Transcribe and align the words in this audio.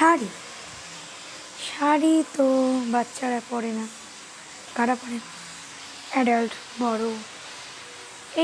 শাড়ি? 0.00 0.30
শাড়ি 1.68 2.14
তো 2.36 2.46
বাচ্চারা 2.94 3.40
পরে 3.50 3.70
না। 3.78 3.84
কারা 4.76 4.94
পরে? 5.00 5.18
না 5.22 5.30
অ্যাডাল্ট 6.12 6.52
বড় 6.82 7.04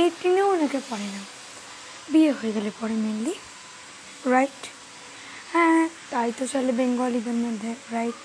এইটিনেও 0.01 0.47
অনেকে 0.55 0.79
পরে 0.91 1.09
না। 1.15 1.21
বিয়ে 2.13 2.33
হয়ে 2.39 2.53
গেলে 2.57 2.71
পরে 2.81 2.97
মেনলি 3.05 3.35
রাইট 4.33 4.63
হ্যাঁ 5.53 5.83
তাই 6.11 6.31
তো 6.39 6.45
চলে 6.53 6.73
বেঙ্গলিদের 6.81 7.39
মধ্যে 7.45 7.71
রাইট 7.95 8.21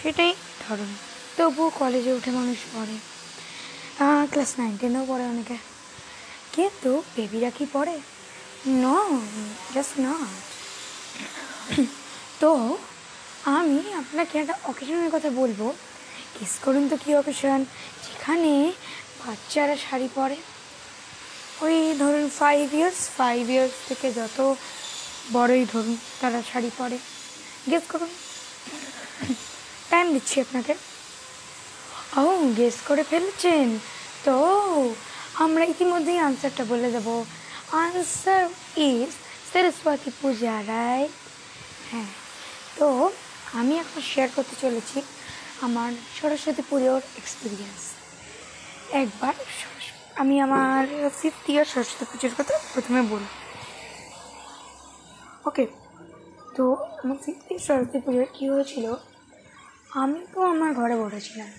সেটাই 0.00 0.32
ধরুন। 0.64 0.90
তবুও 1.36 1.68
কলেজে 1.80 2.12
উঠে 2.18 2.30
মানুষ 2.38 2.58
পড়ে 2.74 2.96
ক্লাস 4.32 4.50
নাইন 4.58 4.72
টেনেও 4.80 5.04
পড়ে 5.10 5.24
অনেকে। 5.32 5.56
কিন্তু 6.54 6.90
বেবিরা 7.16 7.50
কি 7.56 7.64
পড়ে 7.74 7.96
ন 8.82 8.84
জাস্ট 9.74 9.94
নট 10.06 10.42
তো 12.44 12.54
আমি 13.58 13.80
আপনাকে 14.00 14.34
একটা 14.42 14.54
অকেশনের 14.70 15.10
কথা 15.14 15.30
বলব। 15.40 15.60
গেস 16.36 16.54
করুন 16.64 16.84
তো 16.90 16.96
কী 17.02 17.10
অকেশন 17.22 17.58
যেখানে 18.04 18.52
বাচ্চারা 19.20 19.76
শাড়ি 19.84 20.08
পরে। 20.18 20.36
ওই 21.64 21.76
ধরুন 22.02 22.24
ফাইভ 22.40 22.64
ইয়ার্স 22.78 23.00
ফাইভ 23.18 23.42
ইয়ার্স 23.54 23.74
থেকে 23.88 24.08
যত 24.18 24.38
বড়ই 25.36 25.64
ধরুন 25.72 25.96
তারা 26.20 26.40
শাড়ি 26.50 26.70
পরে। 26.78 26.96
গেস 27.70 27.84
করুন। 27.92 28.10
টাইম 29.90 30.06
দিচ্ছি 30.14 30.36
আপনাকে। 30.44 30.74
ও 32.22 32.24
গেস 32.58 32.76
করে 32.88 33.02
ফেলেছেন। 33.10 33.68
তো 34.26 34.36
আমরা 35.44 35.64
ইতিমধ্যেই 35.72 36.20
আনসারটা 36.28 36.64
বলে 36.72 36.88
দেবো। 36.96 37.14
Answer 37.84 38.44
is 38.90 39.10
Saraswati 39.52 40.10
Puja 40.20 40.54
right 40.72 41.12
হ্যাঁ। 41.90 42.10
তো 42.78 42.88
আমি 43.58 43.74
এখন 43.82 44.00
শেয়ার 44.12 44.28
করতে 44.36 44.54
চলেছি 44.64 44.98
আমার 45.66 45.90
সরস্বতী 46.18 46.62
পুজোর 46.70 47.00
এক্সপিরিয়েন্স 47.20 47.80
একবার 49.02 49.34
আমি 50.20 50.34
আমার 50.46 50.82
ফিফথ 51.20 51.44
ইয়ার 51.52 51.66
সরস্বতী 51.74 52.04
পুজোর 52.10 52.32
কথা 52.38 52.54
প্রথমে 52.72 53.00
বলি। 53.12 53.28
ওকে 55.48 55.64
তো 56.56 56.64
আমার 57.02 57.18
ফিফথ 57.24 57.46
ইয়ার 57.50 57.62
সরস্বতী 57.68 57.98
পুজোর 58.04 58.28
কী 58.36 58.44
হয়েছিল? 58.52 58.86
আমি 60.02 60.20
তো 60.32 60.38
আমার 60.52 60.70
ঘরে 60.80 60.96
বসেছিলাম 61.02 61.50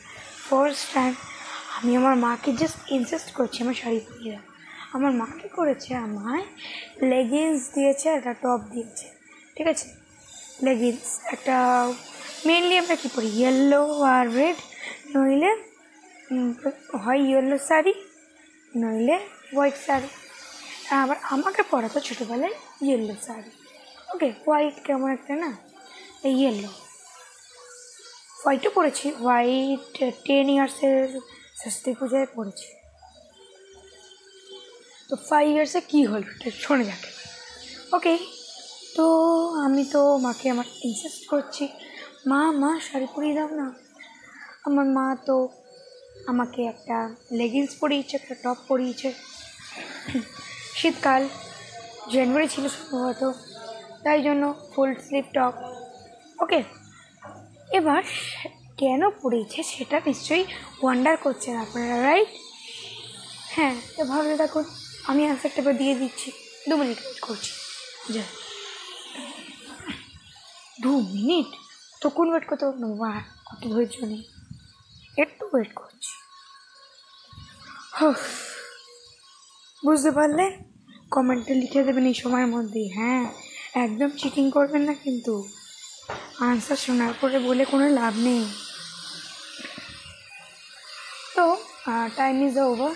ফার্স্ট 0.48 0.86
টাইম 0.94 1.14
আমি 1.78 1.92
আমার 2.00 2.16
মাকে 2.26 2.52
জাস্ট 2.60 2.80
ইনসিস্ট 2.98 3.30
করছি 3.38 3.58
আমার 3.64 3.78
শাড়ি 3.82 4.00
পরিয়ে। 4.08 4.38
আমার 4.96 5.12
মা 5.20 5.28
কী 5.40 5.48
করেছে, 5.58 5.92
আমায় 6.06 6.46
লেগিংস 7.12 7.62
দিয়েছে 7.76 8.08
একটা 8.18 8.34
টপ 8.44 8.62
দিয়েছে। 8.74 9.06
ঠিক 9.56 9.68
আছে? 9.74 9.88
লেগিংস 10.60 11.10
একটা 11.34 11.56
মেনলি 12.48 12.76
আমরা 12.78 12.96
কী 12.96 13.08
পরি 13.16 13.30
ইয়েলো 13.34 13.82
আর 14.12 14.26
রেড 14.38 14.58
নইলে 15.14 15.52
হয় 17.02 17.22
ইয়েলো 17.26 17.58
শাড়ি 17.70 17.94
নইলে 18.74 19.16
হোয়াইট 19.48 19.76
শাড়ি 19.86 20.10
আবার 20.96 21.18
আমাকে 21.30 21.62
পরাতো 21.72 22.00
ছোটোবেলায় 22.08 22.56
ইয়েলো 22.82 23.16
শাড়ি 23.26 23.52
ওকে 24.12 24.28
হোয়াইট 24.42 24.76
কেমন 24.86 25.10
একটা 25.12 25.34
না 25.44 25.52
ইয়েলো 26.32 26.72
হোয়াইটও 28.40 28.70
পরেছি 28.78 29.06
হোয়াইট 29.18 29.94
টেন 30.26 30.48
ইয়ার্সের 30.50 31.06
সরস্বতী 31.60 31.92
পূজায় 32.00 32.28
পড়েছি 32.36 32.70
তো 35.10 35.14
ফাইভ 35.28 35.48
ইয়ার্সে 35.50 35.80
কী 35.92 36.00
হলো 36.06 36.28
শোনা 36.62 36.84
যাক 36.90 37.04
ওকে 37.96 38.14
তো 38.96 39.08
আমি 39.66 39.84
তো 39.94 40.02
মাকে 40.26 40.46
আমার 40.54 40.68
ইনসিস্ট 40.88 41.24
করছি, 41.32 41.64
মা 42.32 42.42
মা, 42.62 42.72
শাড়ি 42.88 43.08
পরিয়ে 43.16 43.36
দাও 43.38 43.50
না। 43.62 43.68
আমার 44.68 44.86
মা 44.98 45.06
তো 45.28 45.38
আমাকে 46.32 46.62
একটা 46.74 46.98
লেগিংস 47.40 47.72
পরিয়েছে, 47.82 48.14
একটা 48.20 48.36
টপ 48.44 48.58
পরিয়েছে। 48.70 49.10
শীতকাল 50.80 51.22
জানুয়ারি 52.14 52.48
ছিল 52.54 52.66
সম্ভবত, 52.78 53.22
তাই 54.04 54.20
জন্য 54.28 54.44
ফুল 54.72 54.90
স্লিভ 55.06 55.26
টপ 55.36 55.54
ওকে 56.44 56.60
এবার 57.78 58.02
কেন 58.82 59.02
পড়েছে 59.22 59.60
সেটা 59.74 59.98
নিশ্চয়ই 60.10 60.44
ওয়ান্ডার 60.82 61.16
করছেন 61.26 61.54
আপনারা 61.66 61.96
রাইট 62.08 62.32
হ্যাঁ 63.56 63.76
তো 63.96 64.02
ভাবলে 64.12 64.36
দেখুন, 64.44 64.66
আমি 65.10 65.22
এবার 65.62 65.74
দিয়ে 65.82 65.94
দিচ্ছি। 66.02 66.30
দু 66.68 66.74
মিনিট 66.82 67.00
করছি। 67.28 67.52
যা 68.16 68.26
দু 70.84 70.92
মিনিট? 71.16 71.50
তো 72.02 72.08
কোন 72.18 72.28
ওয়েট 72.32 72.46
করতে 72.50 72.64
পারব 72.68 72.82
না 73.04 73.12
কত 73.48 73.62
ধৈর্য 73.74 73.98
নেই। 74.12 74.24
একটু 75.24 75.44
ওয়েট 75.52 75.72
করছি। 75.80 76.12
বুঝতে 79.84 80.12
পারলেন 80.18 80.52
কমেন্টে 81.16 81.54
লিখে 81.62 81.82
দেবেন 81.88 82.06
এই 82.12 82.16
সময়ের 82.24 82.50
মধ্যেই। 82.56 82.88
হ্যাঁ 82.98 83.24
একদম 83.86 84.10
চিটিং 84.20 84.46
করবেন 84.56 84.82
না 84.90 84.94
কিন্তু। 85.04 85.34
আনসার 86.48 86.80
শোনার 86.86 87.14
পরে 87.22 87.38
বলে 87.48 87.64
কোনো 87.74 87.86
লাভ 88.00 88.14
নেই। 88.28 88.44
তো 91.36 91.46
টাইম 92.18 92.36
ইজ 92.48 92.56
ওভার 92.70 92.94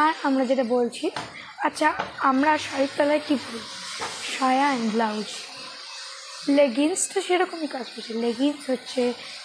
আর 0.00 0.12
আমরা 0.26 0.42
যেটা 0.50 0.64
বলছি 0.76 1.06
আচ্ছা 1.66 1.88
আমরা 2.30 2.50
শাড়ির 2.64 2.92
তলায় 2.96 3.22
কী 3.26 3.34
পরি? 3.42 3.60
সায়া 4.34 4.66
অ্যান্ড 4.70 4.86
ব্লাউজ 4.94 5.28
লেগিংস 6.56 7.02
তো 7.12 7.18
সেরকমই 7.26 7.68
কাজ 7.76 7.86
করছে। 7.94 8.12
লেগিংস 8.24 8.62
হচ্ছে 8.72 9.02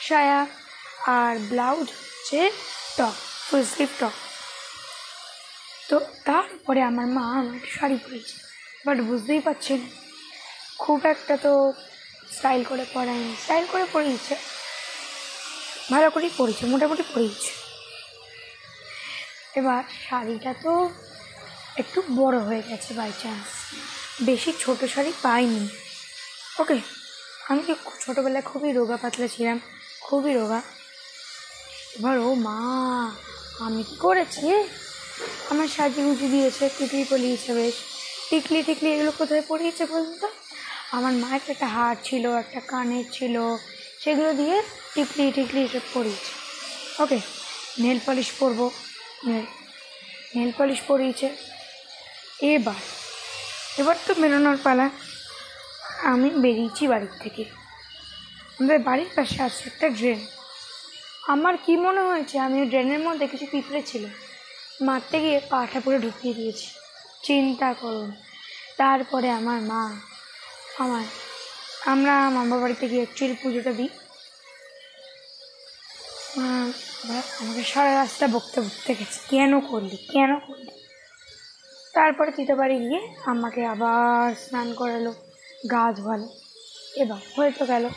সায়া 0.08 0.40
আর 1.18 1.34
ব্লাউজ 1.50 1.88
হচ্ছে 2.00 2.40
টপ 2.98 3.16
ফুল 3.48 3.64
স্লিভ 3.72 3.92
টপ 4.02 4.16
তো 5.90 5.96
তারপরে 6.28 6.82
আমার 6.90 7.08
মা 7.18 7.26
আমার 7.40 7.60
শাড়ি 7.76 7.98
পরেছে। 8.06 8.36
বাট 8.86 8.98
বুঝতেই 9.10 9.42
পারছেন, 9.48 9.80
খুব 10.84 11.00
একটা 11.14 11.36
তো 11.46 11.52
স্টাইল 12.36 12.62
করে 12.70 12.84
পরায়নি। 12.96 13.32
স্টাইল 13.44 13.66
করে 13.74 13.86
পরিয়েছে, 13.94 14.34
ভালো 15.94 16.08
করেই 16.16 16.34
পরেছে 16.40 16.64
মোটামুটি 16.74 17.04
পরিয়েছে। 17.14 17.52
এবার 19.60 19.84
শাড়িটা 20.06 20.52
তো 20.64 20.74
একটু 21.82 22.00
বড় 22.20 22.38
হয়ে 22.48 22.64
গেছে 22.70 22.92
বাই 23.00 23.12
চান্স 23.22 23.48
বেশি 24.30 24.52
ছোট 24.64 24.80
শাড়ি 24.94 25.12
পাইনি। 25.26 25.66
ওকে 26.60 26.78
আমি 27.50 27.62
ছোটোবেলায় 28.02 28.44
খুবই 28.44 28.72
রোগা 28.74 28.98
পাতলা 28.98 29.28
ছিলাম, 29.28 29.60
খুবই 30.02 30.34
রোগা। 30.34 30.62
এবার, 31.98 32.18
ও 32.18 32.34
মা, 32.34 32.60
আমি 33.60 33.84
কি 33.84 33.96
করেছি? 33.96 34.54
আমার 35.50 35.68
সাজি 35.68 36.02
গুজি 36.04 36.28
দিয়েছে, 36.28 36.70
টিকলি 36.78 37.04
পরিয়েছে 37.10 37.54
বেশ। 37.54 37.74
টিকলি 38.30 38.64
টিকলি 38.64 38.92
এগুলো 38.94 39.12
কোথায় 39.18 39.42
পরিয়েছে 39.48 39.86
বলুন 39.86 40.18
তো? 40.22 40.28
আমার 40.92 41.14
মায়ের 41.14 41.52
একটা 41.52 41.68
হার 41.68 41.96
ছিল, 42.04 42.32
একটা 42.34 42.60
কানের 42.60 43.06
ছিল, 43.12 43.36
সেগুলো 44.04 44.34
দিয়ে 44.34 44.62
টিকলি 44.94 45.32
টিকলি 45.32 45.62
এসব 45.64 45.86
পরিয়েছে। 45.94 46.32
ওকে 47.04 47.20
নেল 47.80 48.00
পলিশ 48.06 48.32
পরবো। 48.40 48.72
নেল 49.26 49.46
নেল 50.36 50.52
পলিশ 50.58 50.80
পরিয়েছে। 50.88 51.28
এবার 52.42 52.82
এবার 53.78 53.96
তো 54.08 54.14
বেরোনোর 54.14 54.58
পালা। 54.64 54.90
আমি 56.04 56.30
বেরিয়েছি 56.30 56.88
বাড়ির 56.88 57.20
থেকে। 57.20 57.44
আমাদের 58.60 58.80
বাড়ির 58.80 59.08
পাশে 59.16 59.44
আছে 59.44 59.64
একটা 59.66 59.90
ড্রেন। 59.90 60.26
আমার 61.28 61.58
কি 61.58 61.78
মনে 61.78 62.02
হয়েছে, 62.02 62.40
আমি 62.40 62.62
ওই 62.62 62.68
ড্রেনের 62.68 63.00
মধ্যে 63.00 63.28
কিছু 63.28 63.46
পিঁপড়ে 63.52 63.84
ছিল, 63.84 64.06
মারতে 64.82 65.20
গিয়ে 65.20 65.42
পাটা 65.50 65.80
পুরো 65.80 66.00
ঢুকিয়ে 66.00 66.34
দিয়েছি। 66.34 66.68
চিন্তা 67.24 67.74
করুন। 67.74 68.12
তারপরে 68.78 69.30
আমার 69.30 69.62
মা, 69.62 70.00
আমার, 70.78 71.04
আমরা 71.86 72.30
মামা 72.30 72.58
বাড়িতে 72.58 72.88
গিয়ে 72.88 73.04
অ্যাকচুয়ালি 73.04 73.38
পুজোটা 73.44 73.72
দিই। 73.72 73.90
মা 76.38 76.72
আমাকে 77.14 77.64
সারা 77.64 77.94
রাস্তা 77.94 78.28
বকতে 78.28 78.62
বকতে 78.62 78.96
গেছে। 78.96 79.20
কেন 79.30 79.60
করলি? 79.60 79.98
কেন 79.98 80.40
করলি? 80.40 80.72
তারপরে 81.94 82.32
তিতে 82.32 82.56
বাড়ি 82.56 82.78
গিয়ে 82.78 83.16
আমাকে 83.26 83.66
আবার 83.66 84.36
স্নান 84.36 84.74
করালো। 84.74 85.14
গা 85.72 85.94
ধোয়ালো 85.94 86.30
এবার 86.96 87.18
হয়ে 87.38 87.52
তো 87.52 87.66
গেল। 87.66 87.90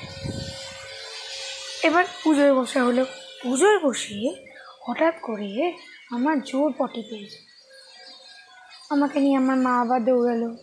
এবার 1.83 2.05
পুজোয় 2.25 2.55
বসা 2.55 2.85
হলো। 2.85 3.05
পুজোয় 3.43 3.79
বসে 3.79 4.45
হঠাৎ 4.87 5.15
করে 5.23 5.73
আমার 6.11 6.41
জোর 6.41 6.73
পটি 6.79 7.03
পেয়েছে। 7.11 7.39
আমাকে 8.91 9.21
নিয়ে 9.21 9.37
আমার 9.37 9.57
মা 9.57 9.81
আবার 9.81 10.05
দৌড়ালো। 10.05 10.57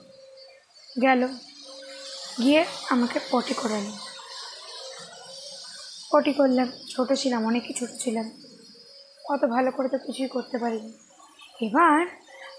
গেল। 1.02 1.28
গিয়ে 2.44 2.66
আমাকে 2.90 3.20
পটি 3.32 3.54
করালো। 3.54 3.92
পটি 6.12 6.34
করলাম। 6.34 6.72
ছোট 6.90 7.14
ছিলাম 7.14 7.46
অনেকই 7.46 7.74
ছোট 7.74 7.90
ছিলাম। 8.00 8.32
অত 9.30 9.46
ভালো 9.46 9.72
করে 9.72 9.90
তো 9.90 9.98
কিছুই 9.98 10.28
করতে 10.28 10.58
পারিনি। 10.58 10.94
এবার 11.66 12.06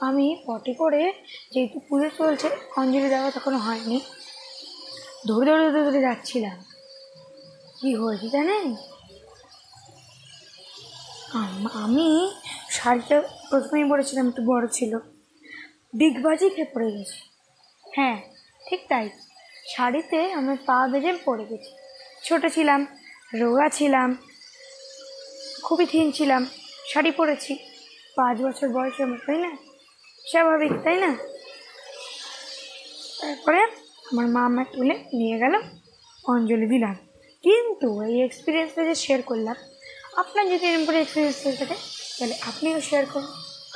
আমি 0.01 0.43
পটি 0.47 0.75
করে 0.75 1.13
যেহেতু 1.53 1.81
পুজো 1.89 2.09
চলছে, 2.19 2.51
অঞ্জলি 2.77 3.09
দেওয়া 3.09 3.31
তখনও 3.31 3.59
হয়নি 3.59 4.01
ধরে 5.29 5.51
ধরে 5.51 5.71
ধরে 5.71 5.85
ধরে 5.85 6.01
যাচ্ছিলাম। 6.01 6.65
কি 7.81 7.95
হয়েছে 7.95 8.29
জানেন? 8.29 8.77
আম- 11.33 11.69
শাড়িটা 12.71 13.21
প্রথমেই 13.51 13.85
বলেছিলাম, 13.85 14.29
একটু 14.29 14.43
বড় 14.43 14.67
ছিল। 14.73 14.99
ডিগবাজি 15.97 16.51
খেয়ে 16.51 16.71
পড়ে 16.75 16.93
গেছি। 16.93 17.29
হ্যাঁ 17.95 18.23
ঠিক 18.69 18.81
তাই। 18.89 19.11
শাড়িতে 19.77 20.33
আমি 20.33 20.57
পা 20.57 20.89
বেজে 20.89 21.13
পড়ে 21.25 21.45
গেছি। 21.45 21.77
ছোটো 22.25 22.49
ছিলাম, 22.49 22.87
রোগা 23.35 23.69
ছিলাম, 23.69 24.17
খুবই 25.63 25.87
থিন 25.87 26.13
ছিলাম, 26.13 26.47
শাড়ি 26.93 27.11
পরেছি। 27.11 27.55
পাঁচ 28.17 28.41
বছর 28.41 28.69
বয়সে 28.69 29.03
আমার, 29.03 29.19
তাই 29.27 29.39
না? 29.39 29.57
স্বাভাবিক, 30.31 30.73
তাই 30.85 30.97
না? 30.97 31.17
তারপরে 33.21 33.84
আমার 34.09 34.27
মা 34.35 34.43
আমায় 34.49 34.69
তুলে 34.75 34.95
নিয়ে 35.19 35.37
গেল 35.43 35.55
অঞ্জলি 36.33 36.67
দিলাম। 36.75 36.95
কিন্তু 37.45 37.89
এই 38.09 38.19
এক্সপিরিয়েন্সটা 38.29 38.83
যে 38.89 38.95
শেয়ার 39.05 39.21
করলাম, 39.31 39.57
আপনার 40.23 40.45
যদি 40.53 40.65
এরকম 40.69 40.83
করে 40.89 40.99
এক্সপিরিয়েন্স 41.01 41.39
হয়ে 41.45 41.57
থাকে, 41.61 41.77
তাহলে 42.17 42.35
আপনিও 42.51 42.79
শেয়ার 42.89 43.05
করুন 43.13 43.27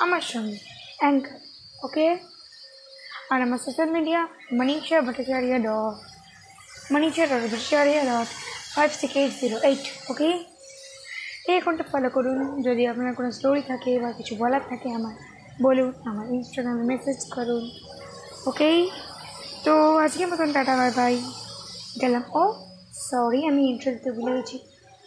আমার 0.04 0.22
সঙ্গে। 0.32 0.58
অ্যাঙ্কার 1.00 1.38
ওকে 1.86 2.06
আর 3.32 3.38
আমার 3.46 3.60
social 3.64 3.88
media 3.96 4.20
Manisha 4.58 4.98
Bhattacharya 5.06 5.52
dot 5.66 5.96
Manisha 6.92 7.24
dot 7.30 7.42
Bhattacharya 7.52 7.90
dot 8.10 8.28
five 8.74 8.90
six 9.00 9.14
eight 9.20 9.32
zero 9.40 9.56
eight 9.68 9.84
okay 10.10 10.28
এই 11.50 11.54
অ্যাকাউন্টটা 11.56 11.84
ফলো 11.92 12.08
করুন। 12.16 12.38
যদি 12.66 12.82
আপনার 12.92 13.12
কোনো 13.18 13.30
স্টোরি 13.38 13.62
থাকে 13.70 13.90
বা 14.02 14.10
কিছু 14.18 14.32
বলার 14.42 14.62
থাকে 14.70 14.88
আমার, 14.98 15.14
বলুন, 15.66 15.90
আমার 16.10 16.26
ইনস্টাগ্রামে 16.36 16.84
মেসেজ 16.92 17.18
করুন 17.36 17.64
ওকে 18.50 18.70
তো 19.64 19.74
আজকে 19.98 20.24
মতন 20.26 20.48
টাটা 20.52 20.74
বাই 20.76 20.90
বাই 20.96 21.14
গেলাম 22.00 22.24
ও 22.34 22.42
সরি 23.08 23.40
আমি 23.50 23.62
ইন্ট্রো 23.70 23.90
দিতে 23.92 24.10
ভুলে 24.16 24.32
গেছি 24.36 24.56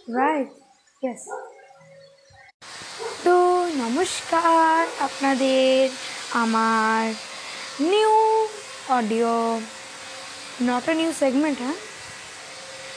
রাইট 0.08 0.50
ইয়েস 1.02 1.24
তো 3.24 3.36
নমস্কার 3.84 4.80
আপনাদের 5.08 5.80
আমার 6.44 7.04
new 7.92 8.14
audio 8.90 9.34
not 10.70 10.86
a 10.92 10.94
new 10.94 11.12
segment 11.24 11.60
হ্যাঁ 11.66 11.80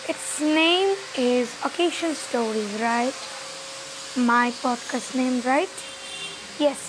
Its 0.07 0.29
name 0.41 0.91
is 1.17 1.47
Occasion 1.65 2.13
Stories, 2.15 2.73
right? 2.83 3.17
My 4.27 4.47
podcast 4.63 5.15
name, 5.15 5.37
right? 5.47 5.75
Yes. 6.59 6.81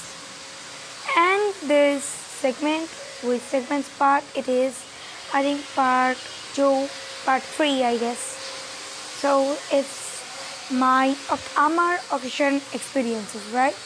And 1.18 1.44
this 1.63 2.03
segment, 2.41 2.89
with 3.23 3.41
segments 3.44 3.89
part, 3.97 4.23
it 4.35 4.47
is, 4.47 4.73
I 5.33 5.41
think, 5.41 5.62
part 5.75 6.17
two, 6.53 6.88
part 7.25 7.41
three, 7.41 7.83
I 7.83 7.97
guess. 7.97 8.21
So 9.21 9.57
it's 9.71 9.97
my 10.71 11.15
oc- 11.29 11.53
Amar 11.57 12.00
occasion 12.12 12.62
experiences, 12.73 13.44
right? 13.53 13.77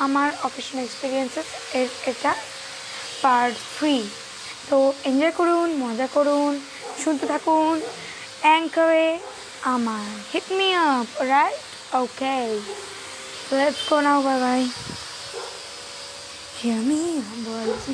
আমার 0.00 0.28
occasion 0.46 0.78
experiences 0.86 1.48
এর 1.80 1.88
এটা 2.10 2.32
part 3.22 3.54
three 3.76 3.96
তো 4.70 4.78
enjoy 5.08 5.34
করুন 5.40 5.68
মজা 5.84 6.06
করুন 6.16 6.52
শুনতে 7.02 7.24
থাকুন 7.32 7.74
অ্যাঙ্কারে 8.44 9.08
আমার 9.74 10.06
hit 10.32 10.46
me 10.58 10.68
up 10.88 11.08
right 11.32 11.58
okay 12.00 12.38
let's 13.58 13.80
go 13.88 13.96
now 14.06 14.18
bye 14.26 14.38
bye 14.44 14.62
hear 16.58 16.80
me 16.88 17.00
বলছি 17.46 17.92